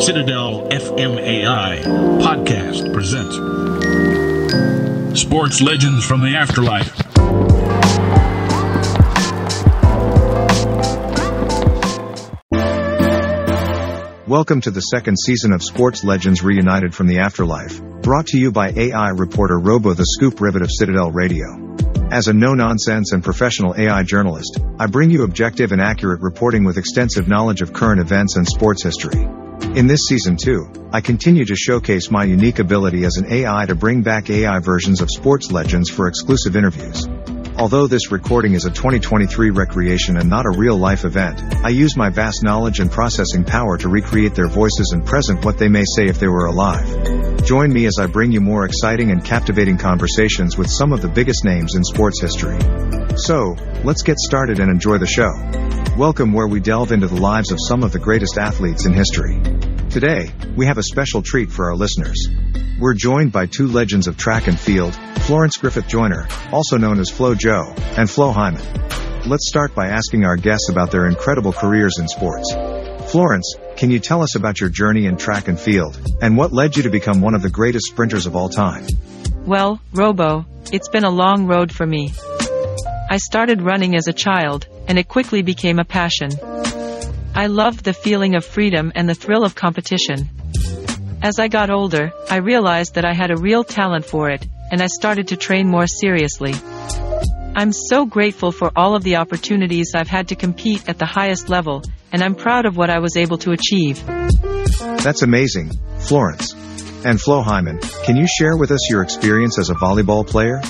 [0.00, 1.82] Citadel FMAI
[2.20, 3.36] podcast presents
[5.20, 6.92] Sports Legends from the Afterlife.
[14.26, 18.50] Welcome to the second season of Sports Legends Reunited from the Afterlife, brought to you
[18.50, 21.73] by AI reporter Robo the Scoop Rivet of Citadel Radio.
[22.10, 26.76] As a no-nonsense and professional AI journalist, I bring you objective and accurate reporting with
[26.76, 29.22] extensive knowledge of current events and sports history.
[29.74, 33.74] In this season 2, I continue to showcase my unique ability as an AI to
[33.74, 37.08] bring back AI versions of sports legends for exclusive interviews.
[37.56, 41.96] Although this recording is a 2023 recreation and not a real life event, I use
[41.96, 45.84] my vast knowledge and processing power to recreate their voices and present what they may
[45.94, 47.44] say if they were alive.
[47.44, 51.08] Join me as I bring you more exciting and captivating conversations with some of the
[51.08, 52.58] biggest names in sports history.
[53.16, 55.30] So, let's get started and enjoy the show.
[55.96, 59.40] Welcome where we delve into the lives of some of the greatest athletes in history.
[59.94, 62.26] Today, we have a special treat for our listeners.
[62.80, 67.10] We're joined by two legends of track and field, Florence Griffith Joyner, also known as
[67.10, 68.60] Flo Jo, and Flo Hyman.
[69.24, 72.52] Let's start by asking our guests about their incredible careers in sports.
[73.12, 76.76] Florence, can you tell us about your journey in track and field, and what led
[76.76, 78.84] you to become one of the greatest sprinters of all time?
[79.46, 82.12] Well, Robo, it's been a long road for me.
[83.08, 86.30] I started running as a child, and it quickly became a passion.
[87.36, 90.30] I loved the feeling of freedom and the thrill of competition.
[91.20, 94.80] As I got older, I realized that I had a real talent for it, and
[94.80, 96.54] I started to train more seriously.
[97.56, 101.48] I'm so grateful for all of the opportunities I've had to compete at the highest
[101.48, 104.04] level, and I'm proud of what I was able to achieve.
[105.02, 106.54] That's amazing, Florence.
[107.04, 110.60] And Flo Hyman, can you share with us your experience as a volleyball player?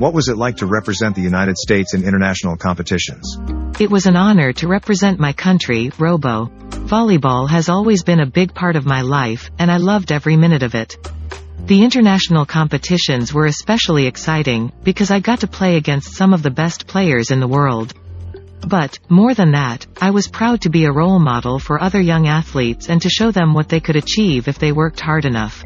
[0.00, 3.36] What was it like to represent the United States in international competitions?
[3.78, 6.46] It was an honor to represent my country, Robo.
[6.88, 10.62] Volleyball has always been a big part of my life, and I loved every minute
[10.62, 10.96] of it.
[11.66, 16.50] The international competitions were especially exciting, because I got to play against some of the
[16.50, 17.92] best players in the world.
[18.66, 22.26] But, more than that, I was proud to be a role model for other young
[22.26, 25.62] athletes and to show them what they could achieve if they worked hard enough.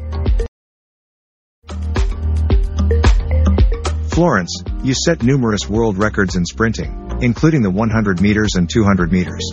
[4.15, 9.43] Florence, you set numerous world records in sprinting, including the 100 meters and 200 meters.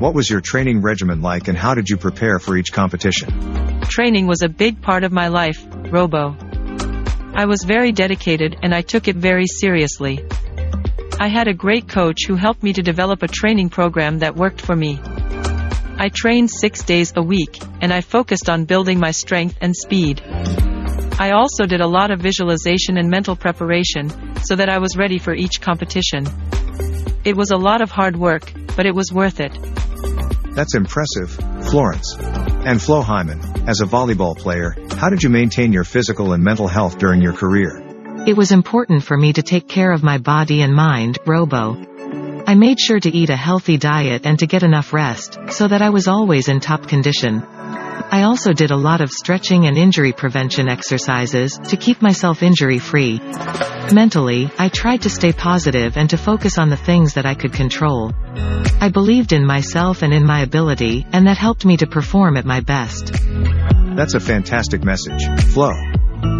[0.00, 3.80] What was your training regimen like and how did you prepare for each competition?
[3.84, 6.36] Training was a big part of my life, Robo.
[7.32, 10.22] I was very dedicated and I took it very seriously.
[11.18, 14.60] I had a great coach who helped me to develop a training program that worked
[14.60, 15.00] for me.
[15.96, 20.20] I trained six days a week, and I focused on building my strength and speed.
[21.18, 24.10] I also did a lot of visualization and mental preparation,
[24.44, 26.26] so that I was ready for each competition.
[27.24, 29.52] It was a lot of hard work, but it was worth it.
[30.54, 31.30] That's impressive,
[31.70, 32.16] Florence.
[32.18, 36.68] And Flo Hyman, as a volleyball player, how did you maintain your physical and mental
[36.68, 37.82] health during your career?
[38.26, 41.76] It was important for me to take care of my body and mind, Robo.
[42.46, 45.82] I made sure to eat a healthy diet and to get enough rest, so that
[45.82, 47.42] I was always in top condition.
[48.10, 52.78] I also did a lot of stretching and injury prevention exercises to keep myself injury
[52.78, 53.20] free.
[53.92, 57.52] Mentally, I tried to stay positive and to focus on the things that I could
[57.52, 58.12] control.
[58.80, 62.44] I believed in myself and in my ability, and that helped me to perform at
[62.44, 63.12] my best.
[63.96, 65.70] That's a fantastic message, Flo.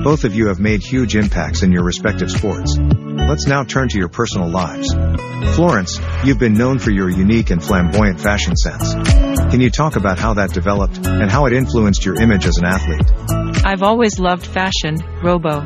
[0.03, 2.77] Both of you have made huge impacts in your respective sports.
[2.79, 4.93] Let's now turn to your personal lives.
[5.55, 8.95] Florence, you've been known for your unique and flamboyant fashion sense.
[8.95, 12.65] Can you talk about how that developed and how it influenced your image as an
[12.65, 13.65] athlete?
[13.65, 15.61] I've always loved fashion, Robo.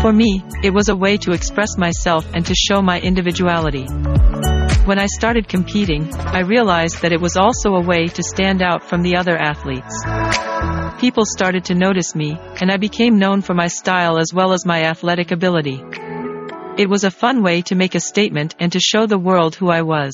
[0.00, 3.86] For me, it was a way to express myself and to show my individuality.
[4.84, 8.82] When I started competing, I realized that it was also a way to stand out
[8.82, 10.02] from the other athletes.
[10.98, 14.64] People started to notice me, and I became known for my style as well as
[14.64, 15.82] my athletic ability.
[16.78, 19.68] It was a fun way to make a statement and to show the world who
[19.68, 20.12] I was.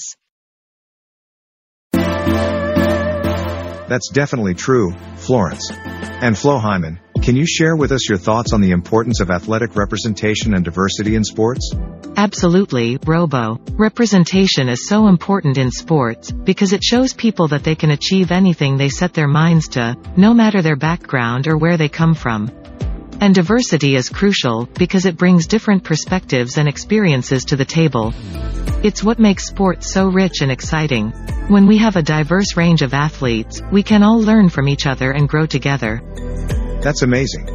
[3.88, 5.70] That's definitely true, Florence.
[5.72, 9.76] And Flo Hyman, Can you share with us your thoughts on the importance of athletic
[9.76, 11.74] representation and diversity in sports?
[12.16, 13.60] Absolutely, Robo.
[13.72, 18.78] Representation is so important in sports, because it shows people that they can achieve anything
[18.78, 22.50] they set their minds to, no matter their background or where they come from.
[23.20, 28.14] And diversity is crucial, because it brings different perspectives and experiences to the table.
[28.82, 31.10] It's what makes sports so rich and exciting.
[31.48, 35.10] When we have a diverse range of athletes, we can all learn from each other
[35.10, 36.00] and grow together.
[36.80, 37.46] That's amazing.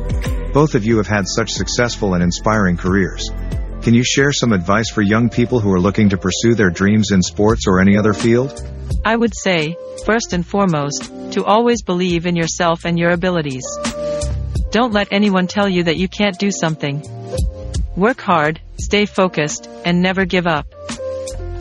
[0.54, 3.30] Both of you have had such successful and inspiring careers.
[3.82, 7.12] Can you share some advice for young people who are looking to pursue their dreams
[7.12, 8.62] in sports or any other field?
[9.04, 9.76] I would say,
[10.06, 13.66] first and foremost, to always believe in yourself and your abilities.
[14.72, 17.04] Don't let anyone tell you that you can't do something.
[17.96, 20.66] Work hard, stay focused, and never give up.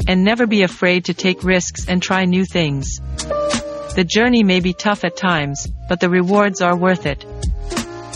[0.07, 2.99] And never be afraid to take risks and try new things.
[3.95, 7.25] The journey may be tough at times, but the rewards are worth it.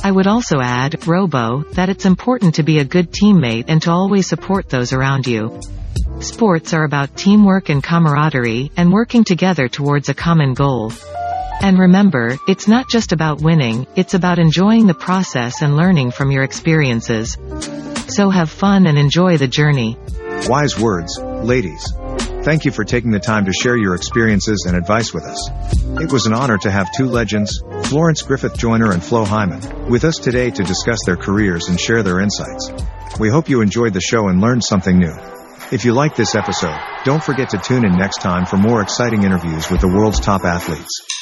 [0.07, 3.91] I would also add, Robo, that it's important to be a good teammate and to
[3.91, 5.61] always support those around you.
[6.21, 10.93] Sports are about teamwork and camaraderie, and working together towards a common goal.
[11.61, 16.31] And remember, it's not just about winning, it's about enjoying the process and learning from
[16.31, 17.37] your experiences.
[18.07, 19.99] So have fun and enjoy the journey.
[20.47, 21.85] Wise words, ladies.
[22.45, 25.51] Thank you for taking the time to share your experiences and advice with us.
[26.01, 30.03] It was an honor to have two legends, Florence Griffith Joyner and Flo Hyman, with
[30.03, 32.73] us today to discuss their careers and share their insights.
[33.21, 35.15] We hope you enjoyed the show and learned something new.
[35.71, 39.23] If you liked this episode, don't forget to tune in next time for more exciting
[39.23, 41.16] interviews with the world's top athletes.